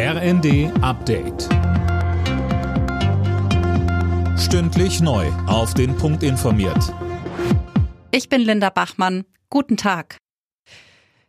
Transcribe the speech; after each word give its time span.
RND 0.00 0.70
Update. 0.80 1.48
Stündlich 4.38 5.00
neu. 5.00 5.26
Auf 5.48 5.74
den 5.74 5.96
Punkt 5.96 6.22
informiert. 6.22 6.94
Ich 8.12 8.28
bin 8.28 8.42
Linda 8.42 8.70
Bachmann. 8.70 9.24
Guten 9.50 9.76
Tag. 9.76 10.18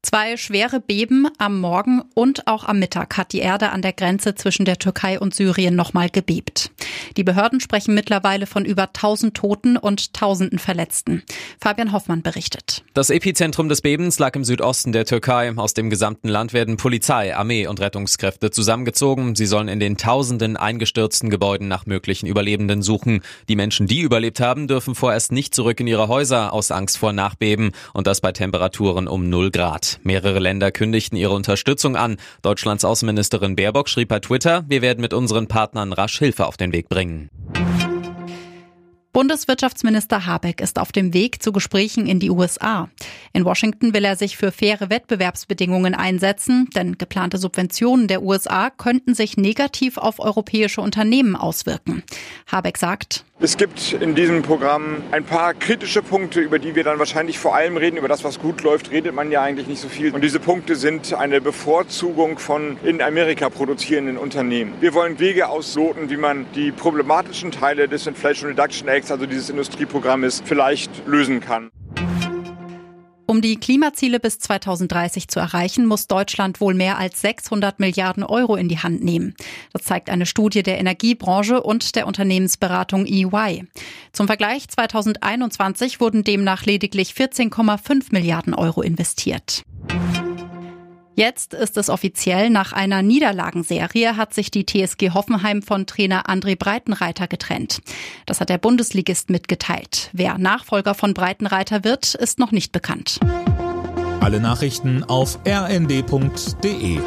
Zwei 0.00 0.38
schwere 0.38 0.80
Beben 0.80 1.28
am 1.36 1.60
Morgen 1.60 2.04
und 2.14 2.46
auch 2.46 2.64
am 2.64 2.78
Mittag 2.78 3.18
hat 3.18 3.34
die 3.34 3.40
Erde 3.40 3.68
an 3.68 3.82
der 3.82 3.92
Grenze 3.92 4.34
zwischen 4.34 4.64
der 4.64 4.78
Türkei 4.78 5.20
und 5.20 5.34
Syrien 5.34 5.76
nochmal 5.76 6.08
gebebt. 6.08 6.70
Die 7.16 7.24
Behörden 7.24 7.60
sprechen 7.60 7.94
mittlerweile 7.94 8.46
von 8.46 8.64
über 8.64 8.84
1000 8.84 9.36
Toten 9.36 9.76
und 9.76 10.14
Tausenden 10.14 10.58
Verletzten. 10.58 11.22
Fabian 11.60 11.92
Hoffmann 11.92 12.22
berichtet. 12.22 12.84
Das 12.94 13.10
Epizentrum 13.10 13.68
des 13.68 13.82
Bebens 13.82 14.18
lag 14.18 14.34
im 14.36 14.44
Südosten 14.44 14.92
der 14.92 15.04
Türkei. 15.04 15.52
Aus 15.56 15.74
dem 15.74 15.90
gesamten 15.90 16.28
Land 16.28 16.52
werden 16.52 16.76
Polizei, 16.76 17.36
Armee 17.36 17.66
und 17.66 17.80
Rettungskräfte 17.80 18.50
zusammengezogen. 18.50 19.34
Sie 19.34 19.46
sollen 19.46 19.68
in 19.68 19.80
den 19.80 19.96
tausenden 19.96 20.56
eingestürzten 20.56 21.30
Gebäuden 21.30 21.68
nach 21.68 21.86
möglichen 21.86 22.26
Überlebenden 22.26 22.82
suchen. 22.82 23.20
Die 23.48 23.56
Menschen, 23.56 23.86
die 23.86 24.00
überlebt 24.00 24.40
haben, 24.40 24.68
dürfen 24.68 24.94
vorerst 24.94 25.32
nicht 25.32 25.54
zurück 25.54 25.80
in 25.80 25.86
ihre 25.86 26.08
Häuser 26.08 26.52
aus 26.52 26.70
Angst 26.70 26.98
vor 26.98 27.12
Nachbeben 27.12 27.72
und 27.92 28.06
das 28.06 28.20
bei 28.20 28.32
Temperaturen 28.32 29.08
um 29.08 29.28
0 29.28 29.50
Grad. 29.50 30.00
Mehrere 30.02 30.38
Länder 30.38 30.70
kündigten 30.70 31.16
ihre 31.16 31.34
Unterstützung 31.34 31.96
an. 31.96 32.16
Deutschlands 32.42 32.84
Außenministerin 32.84 33.56
Baerbock 33.56 33.88
schrieb 33.88 34.08
bei 34.08 34.20
Twitter, 34.20 34.64
wir 34.68 34.82
werden 34.82 35.00
mit 35.00 35.12
unseren 35.14 35.48
Partnern 35.48 35.92
rasch 35.92 36.18
Hilfe 36.18 36.46
auf 36.46 36.56
den 36.56 36.72
Weg 36.72 36.88
bringen. 36.88 36.93
Bundeswirtschaftsminister 39.12 40.26
Habeck 40.26 40.60
ist 40.60 40.78
auf 40.78 40.90
dem 40.90 41.14
Weg 41.14 41.42
zu 41.42 41.52
Gesprächen 41.52 42.06
in 42.06 42.18
die 42.18 42.30
USA. 42.30 42.88
In 43.32 43.44
Washington 43.44 43.94
will 43.94 44.04
er 44.04 44.16
sich 44.16 44.36
für 44.36 44.50
faire 44.50 44.90
Wettbewerbsbedingungen 44.90 45.94
einsetzen, 45.94 46.68
denn 46.74 46.98
geplante 46.98 47.38
Subventionen 47.38 48.08
der 48.08 48.22
USA 48.22 48.70
könnten 48.70 49.14
sich 49.14 49.36
negativ 49.36 49.98
auf 49.98 50.18
europäische 50.18 50.80
Unternehmen 50.80 51.36
auswirken. 51.36 52.02
Habeck 52.50 52.76
sagt, 52.76 53.24
es 53.44 53.58
gibt 53.58 53.92
in 53.92 54.14
diesem 54.14 54.40
Programm 54.40 55.02
ein 55.10 55.24
paar 55.24 55.52
kritische 55.52 56.00
Punkte, 56.02 56.40
über 56.40 56.58
die 56.58 56.74
wir 56.74 56.82
dann 56.82 56.98
wahrscheinlich 56.98 57.38
vor 57.38 57.54
allem 57.54 57.76
reden. 57.76 57.98
Über 57.98 58.08
das, 58.08 58.24
was 58.24 58.38
gut 58.38 58.62
läuft, 58.62 58.90
redet 58.90 59.14
man 59.14 59.30
ja 59.30 59.42
eigentlich 59.42 59.66
nicht 59.66 59.82
so 59.82 59.88
viel. 59.88 60.14
Und 60.14 60.24
diese 60.24 60.40
Punkte 60.40 60.76
sind 60.76 61.12
eine 61.12 61.42
Bevorzugung 61.42 62.38
von 62.38 62.78
in 62.84 63.02
Amerika 63.02 63.50
produzierenden 63.50 64.16
Unternehmen. 64.16 64.72
Wir 64.80 64.94
wollen 64.94 65.18
Wege 65.18 65.50
ausloten, 65.50 66.08
wie 66.08 66.16
man 66.16 66.46
die 66.54 66.72
problematischen 66.72 67.50
Teile 67.50 67.86
des 67.86 68.06
Inflation 68.06 68.48
Reduction 68.48 68.88
Acts, 68.88 69.10
also 69.10 69.26
dieses 69.26 69.50
Industrieprogrammes, 69.50 70.42
vielleicht 70.46 71.06
lösen 71.06 71.40
kann. 71.40 71.70
Um 73.34 73.40
die 73.40 73.56
Klimaziele 73.56 74.20
bis 74.20 74.38
2030 74.38 75.26
zu 75.26 75.40
erreichen, 75.40 75.86
muss 75.86 76.06
Deutschland 76.06 76.60
wohl 76.60 76.72
mehr 76.72 76.98
als 76.98 77.20
600 77.20 77.80
Milliarden 77.80 78.22
Euro 78.22 78.54
in 78.54 78.68
die 78.68 78.78
Hand 78.78 79.02
nehmen. 79.02 79.34
Das 79.72 79.82
zeigt 79.82 80.08
eine 80.08 80.24
Studie 80.24 80.62
der 80.62 80.78
Energiebranche 80.78 81.60
und 81.60 81.96
der 81.96 82.06
Unternehmensberatung 82.06 83.06
EY. 83.06 83.64
Zum 84.12 84.28
Vergleich 84.28 84.68
2021 84.68 86.00
wurden 86.00 86.22
demnach 86.22 86.64
lediglich 86.64 87.10
14,5 87.10 88.12
Milliarden 88.12 88.54
Euro 88.54 88.82
investiert. 88.82 89.64
Jetzt 91.16 91.54
ist 91.54 91.76
es 91.76 91.90
offiziell, 91.90 92.50
nach 92.50 92.72
einer 92.72 93.02
Niederlagenserie 93.02 94.16
hat 94.16 94.34
sich 94.34 94.50
die 94.50 94.66
TSG 94.66 95.10
Hoffenheim 95.14 95.62
von 95.62 95.86
Trainer 95.86 96.28
André 96.28 96.58
Breitenreiter 96.58 97.28
getrennt. 97.28 97.80
Das 98.26 98.40
hat 98.40 98.48
der 98.48 98.58
Bundesligist 98.58 99.30
mitgeteilt. 99.30 100.10
Wer 100.12 100.38
Nachfolger 100.38 100.94
von 100.94 101.14
Breitenreiter 101.14 101.84
wird, 101.84 102.14
ist 102.14 102.38
noch 102.38 102.50
nicht 102.50 102.72
bekannt. 102.72 103.20
Alle 104.20 104.40
Nachrichten 104.40 105.04
auf 105.04 105.38
rnd.de 105.46 106.98